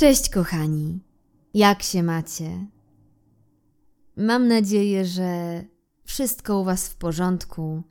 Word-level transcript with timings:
Cześć, 0.00 0.30
kochani. 0.30 1.00
Jak 1.54 1.82
się 1.82 2.02
macie? 2.02 2.66
Mam 4.16 4.48
nadzieję, 4.48 5.04
że 5.04 5.64
wszystko 6.04 6.60
u 6.60 6.64
Was 6.64 6.88
w 6.88 6.96
porządku 6.96 7.82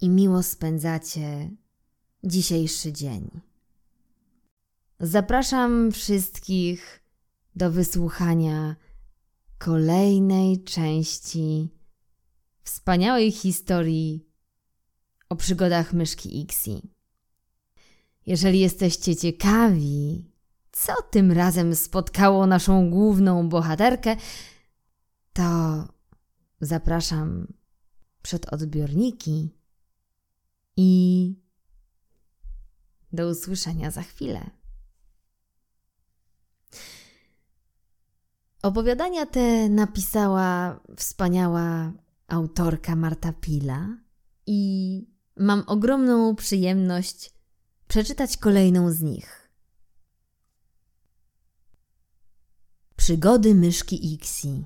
i 0.00 0.08
miło 0.08 0.42
spędzacie 0.42 1.50
dzisiejszy 2.24 2.92
dzień. 2.92 3.40
Zapraszam 5.00 5.92
wszystkich 5.92 7.02
do 7.56 7.70
wysłuchania 7.70 8.76
kolejnej 9.58 10.64
części 10.64 11.68
wspaniałej 12.62 13.32
historii 13.32 14.26
o 15.28 15.36
przygodach 15.36 15.92
myszki 15.92 16.40
Ixi. 16.40 16.82
Jeżeli 18.26 18.60
jesteście 18.60 19.16
ciekawi, 19.16 20.35
co 20.76 21.02
tym 21.10 21.32
razem 21.32 21.74
spotkało 21.74 22.46
naszą 22.46 22.90
główną 22.90 23.48
bohaterkę, 23.48 24.16
to 25.32 25.42
zapraszam 26.60 27.46
przed 28.22 28.52
odbiorniki 28.52 29.54
i 30.76 31.34
do 33.12 33.28
usłyszenia 33.28 33.90
za 33.90 34.02
chwilę. 34.02 34.50
Opowiadania 38.62 39.26
te 39.26 39.68
napisała 39.68 40.80
wspaniała 40.96 41.92
autorka 42.28 42.96
Marta 42.96 43.32
Pila 43.32 43.88
i 44.46 45.02
mam 45.36 45.64
ogromną 45.66 46.34
przyjemność 46.34 47.34
przeczytać 47.88 48.36
kolejną 48.36 48.90
z 48.90 49.02
nich. 49.02 49.45
Przygody 53.06 53.54
myszki 53.54 54.12
Ixi. 54.14 54.64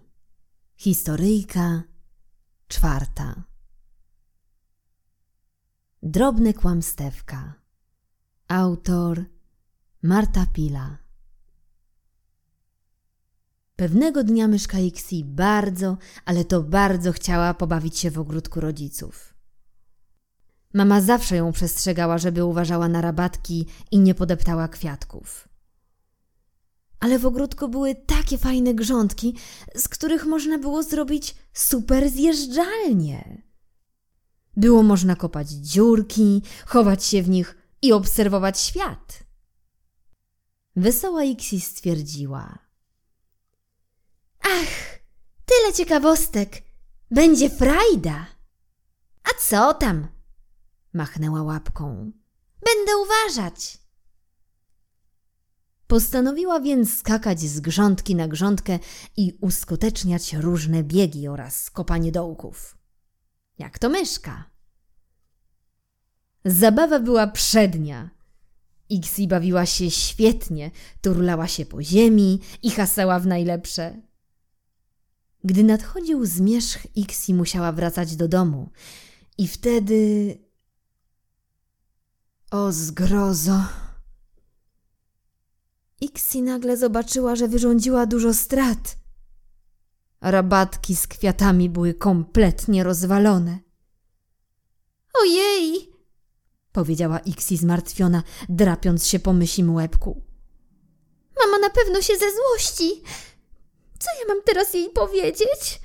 Historyjka 0.76 1.82
czwarta. 2.68 3.44
Drobne 6.02 6.54
kłamstewka. 6.54 7.54
Autor 8.48 9.24
Marta 10.02 10.46
Pila. 10.52 10.98
Pewnego 13.76 14.24
dnia 14.24 14.48
myszka 14.48 14.78
Ixi 14.78 15.24
bardzo, 15.24 15.96
ale 16.24 16.44
to 16.44 16.62
bardzo 16.62 17.12
chciała 17.12 17.54
pobawić 17.54 17.98
się 17.98 18.10
w 18.10 18.18
ogródku 18.18 18.60
rodziców. 18.60 19.34
Mama 20.74 21.00
zawsze 21.00 21.36
ją 21.36 21.52
przestrzegała, 21.52 22.18
żeby 22.18 22.44
uważała 22.44 22.88
na 22.88 23.00
rabatki 23.00 23.66
i 23.90 23.98
nie 23.98 24.14
podeptała 24.14 24.68
kwiatków. 24.68 25.49
Ale 27.00 27.18
w 27.18 27.26
ogródku 27.26 27.68
były 27.68 27.94
takie 27.94 28.38
fajne 28.38 28.74
grządki, 28.74 29.36
z 29.76 29.88
których 29.88 30.24
można 30.24 30.58
było 30.58 30.82
zrobić 30.82 31.34
super 31.52 32.10
zjeżdżalnie. 32.10 33.42
Było 34.56 34.82
można 34.82 35.16
kopać 35.16 35.50
dziurki, 35.50 36.42
chować 36.66 37.04
się 37.04 37.22
w 37.22 37.28
nich 37.28 37.56
i 37.82 37.92
obserwować 37.92 38.60
świat. 38.60 39.24
Wesoła 40.76 41.24
Ixi 41.24 41.60
stwierdziła– 41.60 42.58
Ach, 44.42 45.00
tyle 45.46 45.72
ciekawostek. 45.72 46.62
Będzie 47.10 47.50
frajda. 47.50 48.26
A 49.24 49.28
co 49.40 49.74
tam? 49.74 50.08
Machnęła 50.92 51.42
łapką. 51.42 52.12
Będę 52.66 52.92
uważać. 52.96 53.78
Postanowiła 55.90 56.60
więc 56.60 56.98
skakać 56.98 57.40
z 57.40 57.60
grządki 57.60 58.14
na 58.14 58.28
grządkę 58.28 58.78
i 59.16 59.38
uskuteczniać 59.40 60.32
różne 60.32 60.82
biegi 60.84 61.28
oraz 61.28 61.70
kopanie 61.70 62.12
dołków. 62.12 62.78
Jak 63.58 63.78
to 63.78 63.88
myszka. 63.88 64.44
Zabawa 66.44 67.00
była 67.00 67.26
przednia. 67.26 68.10
Ixi 68.90 69.28
bawiła 69.28 69.66
się 69.66 69.90
świetnie, 69.90 70.70
turlała 71.00 71.48
się 71.48 71.66
po 71.66 71.82
ziemi 71.82 72.40
i 72.62 72.70
hasała 72.70 73.18
w 73.18 73.26
najlepsze. 73.26 74.02
Gdy 75.44 75.64
nadchodził 75.64 76.26
zmierzch, 76.26 76.96
Ixi 76.96 77.34
musiała 77.34 77.72
wracać 77.72 78.16
do 78.16 78.28
domu. 78.28 78.70
I 79.38 79.48
wtedy... 79.48 80.38
O 82.50 82.72
zgrozo! 82.72 83.79
Ixi 86.00 86.42
nagle 86.42 86.76
zobaczyła, 86.76 87.36
że 87.36 87.48
wyrządziła 87.48 88.06
dużo 88.06 88.34
strat. 88.34 88.96
Rabatki 90.20 90.96
z 90.96 91.06
kwiatami 91.06 91.70
były 91.70 91.94
kompletnie 91.94 92.84
rozwalone. 92.84 93.58
Ojej! 95.14 95.90
powiedziała 96.72 97.18
Ixi 97.18 97.56
zmartwiona, 97.56 98.22
drapiąc 98.48 99.06
się 99.06 99.18
po 99.18 99.32
mysim 99.32 99.74
łebku. 99.74 100.22
Mama 101.44 101.58
na 101.58 101.70
pewno 101.70 102.02
się 102.02 102.12
ze 102.16 102.26
złości. 102.30 103.02
Co 103.98 104.08
ja 104.20 104.34
mam 104.34 104.42
teraz 104.46 104.74
jej 104.74 104.90
powiedzieć? 104.90 105.80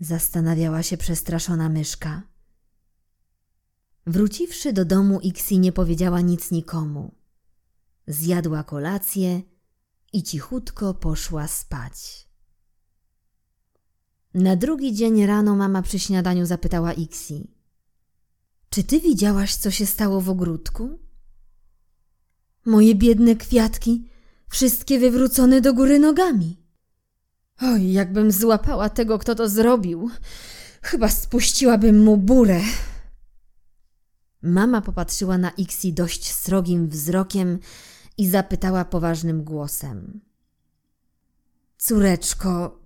Zastanawiała 0.00 0.82
się 0.82 0.96
przestraszona 0.96 1.68
myszka. 1.68 2.22
Wróciwszy 4.06 4.72
do 4.72 4.84
domu, 4.84 5.20
Ixi 5.20 5.58
nie 5.58 5.72
powiedziała 5.72 6.20
nic 6.20 6.50
nikomu. 6.50 7.14
Zjadła 8.06 8.64
kolację 8.64 9.42
i 10.12 10.22
cichutko 10.22 10.94
poszła 10.94 11.48
spać. 11.48 12.28
Na 14.34 14.56
drugi 14.56 14.94
dzień 14.94 15.26
rano 15.26 15.56
mama 15.56 15.82
przy 15.82 15.98
śniadaniu 15.98 16.46
zapytała 16.46 16.92
Ixi: 16.92 17.50
Czy 18.70 18.84
ty 18.84 19.00
widziałaś, 19.00 19.54
co 19.54 19.70
się 19.70 19.86
stało 19.86 20.20
w 20.20 20.30
ogródku? 20.30 20.98
Moje 22.66 22.94
biedne 22.94 23.36
kwiatki, 23.36 24.08
wszystkie 24.48 24.98
wywrócone 24.98 25.60
do 25.60 25.74
góry 25.74 25.98
nogami. 25.98 26.64
Oj, 27.60 27.92
jakbym 27.92 28.32
złapała 28.32 28.88
tego, 28.88 29.18
kto 29.18 29.34
to 29.34 29.48
zrobił. 29.48 30.10
Chyba 30.82 31.08
spuściłabym 31.08 32.02
mu 32.02 32.16
burę. 32.16 32.60
Mama 34.42 34.80
popatrzyła 34.80 35.38
na 35.38 35.50
Ixi 35.50 35.92
dość 35.92 36.32
srogim 36.32 36.88
wzrokiem 36.88 37.58
i 38.18 38.28
zapytała 38.28 38.84
poważnym 38.84 39.44
głosem. 39.44 40.20
Córeczko, 41.78 42.78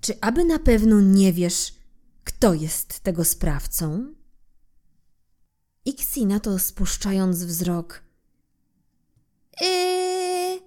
czy 0.00 0.20
aby 0.20 0.44
na 0.44 0.58
pewno 0.58 1.00
nie 1.00 1.32
wiesz, 1.32 1.74
kto 2.24 2.54
jest 2.54 3.00
tego 3.00 3.24
sprawcą? 3.24 4.14
Ixi 5.84 6.26
na 6.26 6.40
to 6.40 6.58
spuszczając 6.58 7.44
wzrok. 7.44 8.02
Yy, 9.60 10.60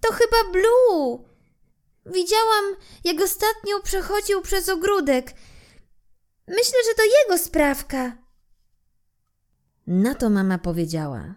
to 0.00 0.12
chyba 0.12 0.52
Blue. 0.52 1.24
Widziałam, 2.06 2.64
jak 3.04 3.20
ostatnio 3.20 3.80
przechodził 3.82 4.42
przez 4.42 4.68
ogródek. 4.68 5.34
Myślę, 6.48 6.78
że 6.88 6.94
to 6.96 7.02
jego 7.04 7.44
sprawka. 7.44 8.18
Na 9.86 10.14
to 10.14 10.30
mama 10.30 10.58
powiedziała: 10.58 11.34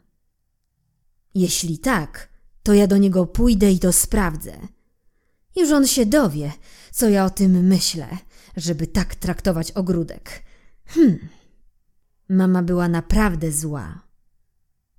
Jeśli 1.36 1.80
tak, 1.80 2.30
to 2.64 2.74
ja 2.74 2.88
do 2.88 2.98
niego 2.98 3.26
pójdę 3.26 3.72
i 3.72 3.80
to 3.80 3.94
sprawdzę. 3.94 4.68
Już 5.56 5.72
on 5.72 5.88
się 5.88 6.06
dowie, 6.06 6.52
co 6.92 7.10
ja 7.10 7.26
o 7.26 7.30
tym 7.30 7.68
myślę, 7.68 8.18
żeby 8.58 8.88
tak 8.88 9.16
traktować 9.16 9.72
ogródek. 9.72 10.44
Hm. 10.86 11.30
Mama 12.30 12.64
była 12.64 12.88
naprawdę 12.88 13.52
zła. 13.52 14.02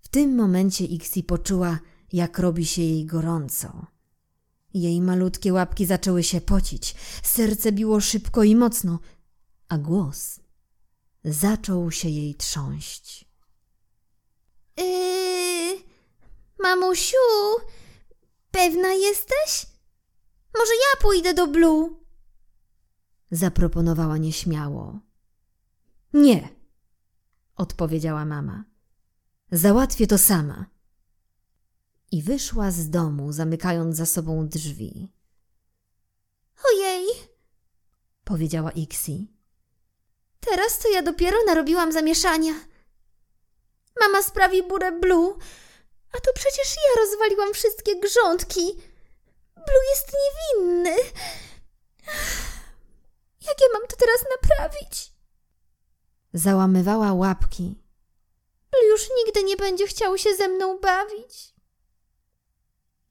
W 0.00 0.08
tym 0.08 0.36
momencie 0.36 0.84
Ixi 0.84 1.22
poczuła, 1.22 1.78
jak 2.12 2.38
robi 2.38 2.66
się 2.66 2.82
jej 2.82 3.06
gorąco. 3.06 3.86
Jej 4.74 5.00
malutkie 5.00 5.52
łapki 5.52 5.86
zaczęły 5.86 6.22
się 6.22 6.40
pocić, 6.40 6.94
serce 7.22 7.72
biło 7.72 8.00
szybko 8.00 8.44
i 8.44 8.56
mocno, 8.56 8.98
a 9.68 9.78
głos 9.78 10.40
zaczął 11.24 11.90
się 11.90 12.08
jej 12.08 12.34
trząść. 12.34 13.24
Yy, 14.76 15.25
mamusiu, 16.58 17.16
pewna 18.50 18.92
jesteś? 18.92 19.66
Może 20.58 20.72
ja 20.72 21.02
pójdę 21.02 21.34
do 21.34 21.46
Blue? 21.46 21.90
Zaproponowała 23.30 24.18
nieśmiało. 24.18 25.00
Nie, 26.12 26.48
odpowiedziała 27.56 28.24
mama. 28.24 28.64
Załatwię 29.52 30.06
to 30.06 30.18
sama 30.18 30.66
i 32.12 32.22
wyszła 32.22 32.70
z 32.70 32.90
domu, 32.90 33.32
zamykając 33.32 33.96
za 33.96 34.06
sobą 34.06 34.48
drzwi. 34.48 35.12
Ojej, 36.72 37.06
powiedziała 38.24 38.70
Ixi. 38.70 39.32
Teraz 40.40 40.78
to 40.78 40.88
ja 40.88 41.02
dopiero 41.02 41.36
narobiłam 41.46 41.92
zamieszania. 41.92 42.52
Mama 44.00 44.22
sprawi 44.22 44.62
burę 44.62 44.92
Blue, 44.92 45.34
A 46.16 46.20
to 46.20 46.32
przecież 46.34 46.76
ja 46.76 47.02
rozwaliłam 47.02 47.54
wszystkie 47.54 48.00
grządki. 48.00 48.60
Blue 49.54 49.84
jest 49.90 50.12
niewinny. 50.12 50.96
Jak 53.46 53.60
ja 53.60 53.66
mam 53.72 53.88
to 53.88 53.96
teraz 53.96 54.24
naprawić? 54.30 55.12
Załamywała 56.32 57.12
łapki. 57.12 57.74
Blue 58.70 58.90
już 58.90 59.08
nigdy 59.16 59.42
nie 59.42 59.56
będzie 59.56 59.86
chciał 59.86 60.18
się 60.18 60.34
ze 60.34 60.48
mną 60.48 60.78
bawić. 60.78 61.54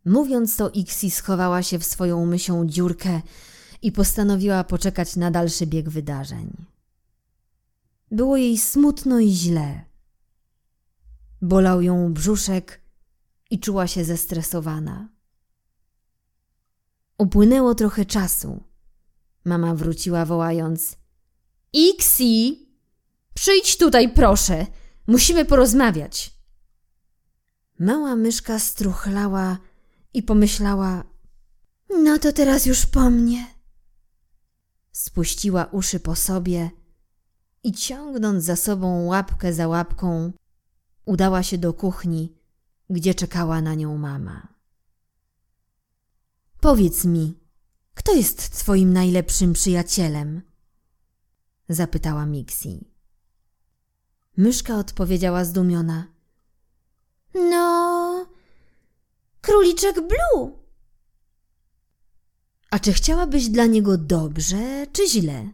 Mówiąc 0.05 0.57
to, 0.57 0.69
Ixi 0.69 1.11
schowała 1.11 1.63
się 1.63 1.79
w 1.79 1.85
swoją 1.85 2.25
mysią 2.25 2.67
dziurkę 2.67 3.21
i 3.81 3.91
postanowiła 3.91 4.63
poczekać 4.63 5.15
na 5.15 5.31
dalszy 5.31 5.67
bieg 5.67 5.89
wydarzeń. 5.89 6.65
Było 8.11 8.37
jej 8.37 8.57
smutno 8.57 9.19
i 9.19 9.29
źle. 9.29 9.85
Bolał 11.41 11.81
ją 11.81 12.13
brzuszek 12.13 12.84
i 13.49 13.59
czuła 13.59 13.87
się 13.87 14.05
zestresowana. 14.05 15.09
Upłynęło 17.17 17.75
trochę 17.75 18.05
czasu. 18.05 18.63
Mama 19.45 19.75
wróciła 19.75 20.25
wołając: 20.25 20.97
Ixi, 21.73 22.69
przyjdź 23.33 23.77
tutaj, 23.77 24.13
proszę. 24.13 24.65
Musimy 25.07 25.45
porozmawiać. 25.45 26.33
Mała 27.79 28.15
myszka 28.15 28.59
struchlała 28.59 29.57
i 30.13 30.23
pomyślała: 30.23 31.03
No 31.89 32.19
to 32.19 32.33
teraz 32.33 32.65
już 32.65 32.85
po 32.85 33.09
mnie. 33.09 33.47
Spuściła 34.91 35.65
uszy 35.65 35.99
po 35.99 36.15
sobie 36.15 36.69
i 37.63 37.73
ciągnąc 37.73 38.43
za 38.43 38.55
sobą 38.55 39.05
łapkę 39.05 39.53
za 39.53 39.67
łapką, 39.67 40.31
udała 41.05 41.43
się 41.43 41.57
do 41.57 41.73
kuchni, 41.73 42.35
gdzie 42.89 43.15
czekała 43.15 43.61
na 43.61 43.75
nią 43.75 43.97
mama. 43.97 44.47
Powiedz 46.59 47.05
mi, 47.05 47.39
kto 47.93 48.13
jest 48.13 48.59
twoim 48.59 48.93
najlepszym 48.93 49.53
przyjacielem? 49.53 50.41
zapytała 51.69 52.25
Mixi. 52.25 52.91
Myszka 54.37 54.77
odpowiedziała 54.77 55.45
zdumiona. 55.45 56.07
No, 57.35 58.25
króliczek 59.41 59.95
Blue. 59.95 60.59
A 62.71 62.79
czy 62.79 62.93
chciałabyś 62.93 63.49
dla 63.49 63.65
niego 63.65 63.97
dobrze, 63.97 64.87
czy 64.93 65.09
źle? 65.09 65.49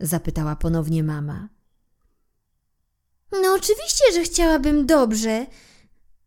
zapytała 0.00 0.56
ponownie 0.56 1.02
mama. 1.02 1.48
No 3.32 3.54
oczywiście, 3.54 4.04
że 4.14 4.22
chciałabym 4.22 4.86
dobrze. 4.86 5.46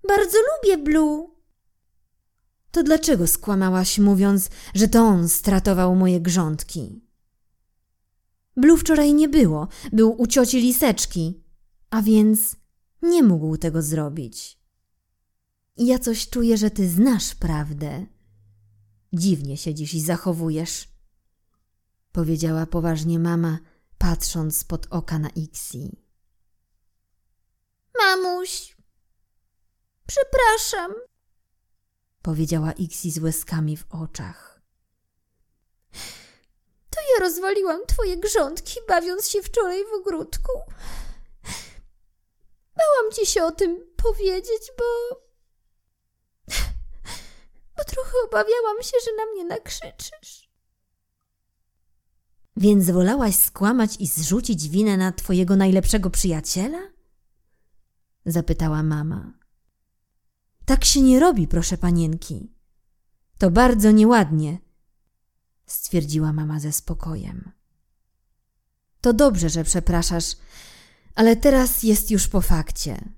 Bardzo 0.08 0.38
lubię 0.38 0.78
Blue. 0.78 1.34
To 2.72 2.84
dlaczego 2.84 3.28
skłamałaś, 3.28 4.00
mówiąc, 4.00 4.50
że 4.76 4.88
to 4.88 5.04
on 5.04 5.30
stratował 5.30 5.96
moje 5.96 6.22
grządki? 6.22 7.02
Blue 8.58 8.78
wczoraj 8.78 9.14
nie 9.14 9.30
było, 9.30 9.68
był 9.92 10.22
u 10.22 10.28
cioci 10.28 10.62
Liseczki, 10.62 11.44
a 11.90 12.02
więc 12.02 12.56
nie 13.02 13.24
mógł 13.24 13.58
tego 13.58 13.82
zrobić. 13.82 14.60
Ja 15.78 16.00
coś 16.00 16.30
czuję, 16.30 16.58
że 16.58 16.72
ty 16.72 16.90
znasz 16.90 17.36
prawdę. 17.36 18.06
Dziwnie 19.14 19.58
się 19.58 19.74
dziś 19.74 20.02
zachowujesz, 20.02 20.88
powiedziała 22.12 22.66
poważnie 22.66 23.20
mama, 23.20 23.60
patrząc 23.98 24.64
pod 24.64 24.88
oka 24.90 25.20
na 25.20 25.30
Ixi. 25.30 26.03
Mamuś, 28.00 28.76
przepraszam, 30.08 30.94
powiedziała 32.22 32.72
Ixi 32.72 33.12
z 33.12 33.20
łezkami 33.20 33.78
w 33.78 33.86
oczach. 33.90 34.62
To 36.90 37.00
ja 37.14 37.20
rozwaliłam 37.20 37.86
twoje 37.88 38.18
grządki, 38.18 38.80
bawiąc 38.88 39.30
się 39.30 39.42
wczoraj 39.42 39.84
w 39.86 39.94
ogródku. 39.94 40.52
Bałam 42.78 43.12
ci 43.14 43.26
się 43.26 43.44
o 43.44 43.52
tym 43.52 43.94
powiedzieć, 43.96 44.72
bo... 44.78 45.16
bo 47.78 47.84
trochę 47.84 48.12
obawiałam 48.26 48.84
się, 48.84 48.98
że 49.06 49.12
na 49.18 49.26
mnie 49.32 49.46
nakrzyczysz. 49.46 50.50
Więc 52.58 52.90
wolałaś 52.90 53.36
skłamać 53.36 53.96
i 54.00 54.08
zrzucić 54.08 54.70
winę 54.70 54.98
na 54.98 55.12
twojego 55.12 55.56
najlepszego 55.56 56.10
przyjaciela? 56.10 56.93
Zapytała 58.26 58.84
mama. 58.84 59.34
Tak 60.66 60.86
się 60.86 61.02
nie 61.02 61.20
robi, 61.20 61.48
proszę 61.48 61.78
panienki. 61.78 62.54
To 63.38 63.52
bardzo 63.52 63.92
nieładnie, 63.92 64.58
stwierdziła 65.66 66.34
mama 66.34 66.60
ze 66.60 66.72
spokojem. 66.72 67.52
To 69.02 69.14
dobrze, 69.14 69.50
że 69.50 69.64
przepraszasz, 69.64 70.36
ale 71.16 71.36
teraz 71.36 71.84
jest 71.84 72.12
już 72.12 72.28
po 72.28 72.42
fakcie. 72.42 73.14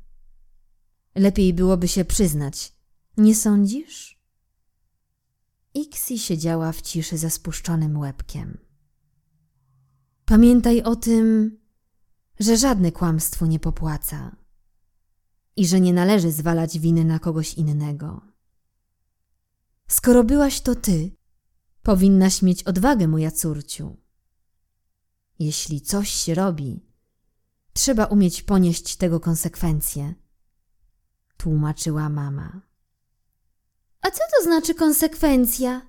Lepiej 1.15 1.53
byłoby 1.53 1.87
się 1.87 2.05
przyznać, 2.05 2.73
nie 3.17 3.35
sądzisz? 3.35 4.21
Ixi 5.73 6.19
siedziała 6.19 6.71
w 6.71 6.81
ciszy 6.81 7.17
ze 7.17 7.29
spuszczonym 7.29 7.97
łebkiem. 7.97 8.57
Pamiętaj 10.25 10.81
o 10.81 10.95
tym, 10.95 11.57
że 12.39 12.57
żadne 12.57 12.91
kłamstwo 12.91 13.45
nie 13.45 13.59
popłaca 13.59 14.35
i 15.55 15.67
że 15.67 15.79
nie 15.79 15.93
należy 15.93 16.31
zwalać 16.31 16.79
winy 16.79 17.05
na 17.05 17.19
kogoś 17.19 17.53
innego. 17.53 18.21
Skoro 19.87 20.23
byłaś 20.23 20.61
to 20.61 20.75
ty, 20.75 21.11
powinnaś 21.81 22.41
mieć 22.41 22.63
odwagę, 22.63 23.07
moja 23.07 23.31
córciu. 23.31 23.97
Jeśli 25.39 25.81
coś 25.81 26.09
się 26.09 26.35
robi, 26.35 26.85
trzeba 27.73 28.05
umieć 28.05 28.41
ponieść 28.41 28.95
tego 28.95 29.19
konsekwencje, 29.19 30.13
tłumaczyła 31.37 32.09
mama. 32.09 32.61
A 34.01 34.11
co 34.11 34.19
to 34.37 34.43
znaczy 34.43 34.75
konsekwencja? 34.75 35.81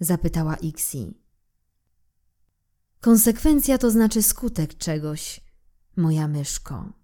zapytała 0.00 0.56
Ixi. 0.56 1.20
Konsekwencja 3.00 3.78
to 3.78 3.90
znaczy 3.90 4.22
skutek 4.22 4.76
czegoś, 4.76 5.40
moja 5.96 6.28
myszko. 6.28 6.99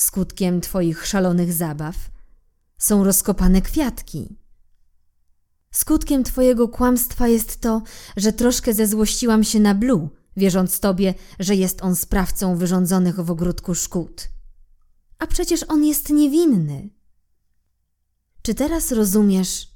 Skutkiem 0.00 0.60
twoich 0.60 1.06
szalonych 1.06 1.52
zabaw 1.52 1.96
są 2.78 3.04
rozkopane 3.04 3.62
kwiatki. 3.62 4.38
Skutkiem 5.70 6.24
twojego 6.24 6.68
kłamstwa 6.68 7.28
jest 7.28 7.60
to, 7.60 7.82
że 8.16 8.32
troszkę 8.32 8.74
zezłościłam 8.74 9.44
się 9.44 9.60
na 9.60 9.74
Blue, 9.74 10.08
wierząc 10.36 10.80
tobie, 10.80 11.14
że 11.38 11.54
jest 11.56 11.82
on 11.82 11.96
sprawcą 11.96 12.56
wyrządzonych 12.56 13.20
w 13.20 13.30
ogródku 13.30 13.74
szkód. 13.74 14.28
A 15.18 15.26
przecież 15.26 15.64
on 15.68 15.84
jest 15.84 16.10
niewinny. 16.10 16.90
Czy 18.42 18.54
teraz 18.54 18.92
rozumiesz, 18.92 19.74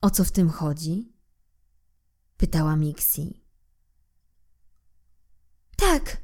o 0.00 0.10
co 0.10 0.24
w 0.24 0.32
tym 0.32 0.50
chodzi? 0.50 1.12
Pytała 2.36 2.76
Mixi. 2.76 3.44
Tak. 5.76 6.23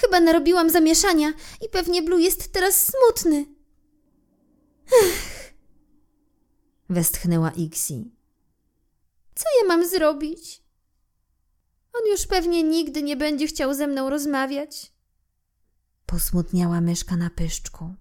Chyba 0.00 0.20
narobiłam 0.20 0.70
zamieszania 0.70 1.32
i 1.66 1.68
pewnie 1.68 2.02
Blue 2.02 2.22
jest 2.22 2.52
teraz 2.52 2.86
smutny. 2.92 3.46
Ech. 5.02 5.54
Westchnęła 6.88 7.50
Ixi. 7.50 8.10
Co 9.34 9.44
ja 9.62 9.68
mam 9.68 9.88
zrobić? 9.88 10.62
On 11.92 12.10
już 12.10 12.26
pewnie 12.26 12.62
nigdy 12.62 13.02
nie 13.02 13.16
będzie 13.16 13.46
chciał 13.46 13.74
ze 13.74 13.86
mną 13.86 14.10
rozmawiać. 14.10 14.92
Posmutniała 16.06 16.80
myszka 16.80 17.16
na 17.16 17.30
pyszczku. 17.30 17.94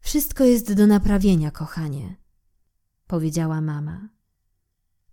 Wszystko 0.00 0.44
jest 0.44 0.72
do 0.72 0.86
naprawienia, 0.86 1.50
kochanie, 1.50 2.16
powiedziała 3.06 3.60
mama. 3.60 4.08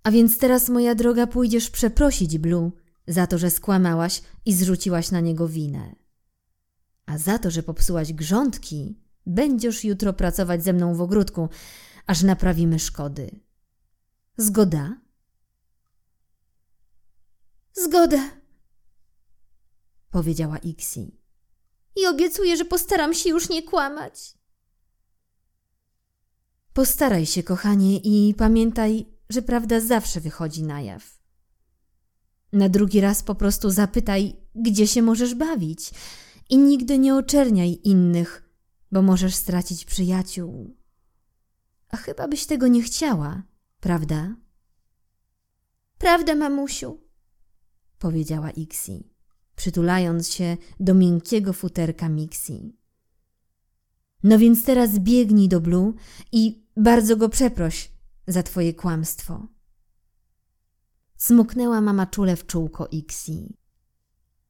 A 0.04 0.12
więc 0.12 0.38
teraz, 0.38 0.70
moja 0.70 0.96
droga, 0.96 1.28
pójdziesz 1.28 1.70
przeprosić 1.70 2.38
Blue 2.38 2.72
za 3.08 3.28
to, 3.28 3.38
że 3.38 3.52
skłamałaś 3.52 4.22
i 4.46 4.54
zrzuciłaś 4.54 5.12
na 5.12 5.20
niego 5.20 5.48
winę. 5.48 5.96
A 7.06 7.18
za 7.18 7.40
to, 7.40 7.52
że 7.52 7.64
popsułaś 7.64 8.14
grządki, 8.14 9.00
będziesz 9.26 9.84
jutro 9.84 10.14
pracować 10.14 10.64
ze 10.64 10.74
mną 10.74 10.96
w 10.96 11.02
ogródku, 11.02 11.50
aż 12.08 12.24
naprawimy 12.24 12.80
szkody. 12.80 13.40
Zgoda? 14.38 14.98
Zgoda, 17.74 18.30
powiedziała 20.12 20.58
Ixi. 20.58 21.20
I 21.96 22.06
obiecuję, 22.06 22.58
że 22.58 22.66
postaram 22.66 23.14
się 23.14 23.30
już 23.30 23.50
nie 23.50 23.64
kłamać. 23.64 24.38
Postaraj 26.74 27.26
się, 27.26 27.44
kochanie, 27.44 27.98
i 27.98 28.34
pamiętaj, 28.34 29.06
że 29.30 29.42
prawda 29.42 29.80
zawsze 29.80 30.22
wychodzi 30.22 30.64
na 30.64 30.82
jaw. 30.82 31.15
Na 32.56 32.70
drugi 32.70 33.02
raz 33.02 33.24
po 33.24 33.36
prostu 33.36 33.70
zapytaj, 33.70 34.36
gdzie 34.56 34.88
się 34.88 35.02
możesz 35.02 35.36
bawić 35.36 35.92
i 36.50 36.58
nigdy 36.58 37.00
nie 37.00 37.16
oczerniaj 37.16 37.80
innych, 37.84 38.50
bo 38.92 39.02
możesz 39.02 39.36
stracić 39.36 39.86
przyjaciół. 39.86 40.78
A 41.90 41.98
chyba 41.98 42.28
byś 42.28 42.46
tego 42.46 42.68
nie 42.68 42.84
chciała, 42.84 43.44
prawda? 43.80 44.36
Prawda, 45.98 46.36
mamusiu. 46.36 47.00
powiedziała 48.00 48.52
Ixi, 48.52 49.10
przytulając 49.56 50.30
się 50.30 50.58
do 50.80 50.94
miękkiego 50.94 51.54
futerka 51.54 52.10
Mixi. 52.10 52.78
No 54.24 54.40
więc 54.40 54.66
teraz 54.66 55.00
biegnij 55.00 55.50
do 55.50 55.62
Blue 55.62 55.94
i 56.32 56.68
bardzo 56.78 57.18
go 57.18 57.30
przeproś 57.30 57.92
za 58.28 58.44
twoje 58.44 58.74
kłamstwo. 58.74 59.55
Smuknęła 61.28 61.82
mama 61.82 62.06
czule 62.06 62.36
w 62.36 62.46
czółko 62.46 62.88
Ixi. 62.92 63.58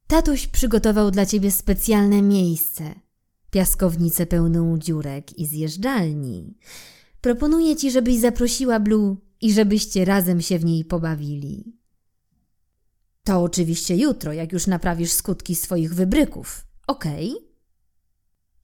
Tatuś 0.07 0.47
przygotował 0.47 1.11
dla 1.11 1.25
ciebie 1.25 1.51
specjalne 1.51 2.21
miejsce. 2.21 2.95
Piaskownicę 3.51 4.25
pełną 4.25 4.77
dziurek 4.77 5.39
i 5.39 5.45
zjeżdżalni. 5.45 6.57
Proponuję 7.21 7.75
ci, 7.75 7.91
żebyś 7.91 8.19
zaprosiła 8.19 8.79
Blue 8.79 9.17
i 9.41 9.53
żebyście 9.53 10.05
razem 10.05 10.41
się 10.41 10.59
w 10.59 10.65
niej 10.65 10.85
pobawili. 10.85 11.77
To 13.23 13.43
oczywiście 13.43 13.95
jutro, 13.95 14.33
jak 14.33 14.53
już 14.53 14.67
naprawisz 14.67 15.11
skutki 15.11 15.55
swoich 15.55 15.93
wybryków, 15.93 16.65
okej? 16.87 17.31
Okay? 17.31 17.47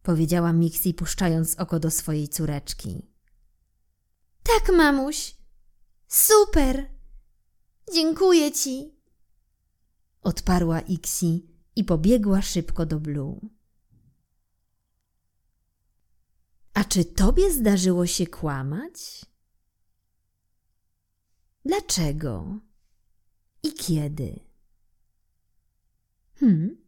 Powiedziała 0.03 0.53
Mixi, 0.53 0.93
puszczając 0.93 1.59
oko 1.59 1.79
do 1.79 1.91
swojej 1.91 2.27
córeczki. 2.27 3.07
Tak, 4.43 4.77
mamuś. 4.77 5.35
Super. 6.07 7.00
Dziękuję 7.93 8.51
ci. 8.51 8.95
Odparła 10.21 10.79
Ixi 10.81 11.47
i 11.75 11.83
pobiegła 11.83 12.41
szybko 12.41 12.85
do 12.85 12.99
Blue. 12.99 13.39
A 16.73 16.83
czy 16.83 17.05
tobie 17.05 17.51
zdarzyło 17.51 18.05
się 18.05 18.27
kłamać? 18.27 19.25
Dlaczego? 21.65 22.59
I 23.63 23.73
kiedy? 23.73 24.39
Hmm? 26.39 26.80